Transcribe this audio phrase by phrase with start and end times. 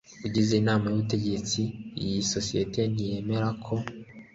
[0.25, 1.61] Ugize Inama y Ubutegetsi
[2.01, 3.73] y isosiyete ntiyemera ko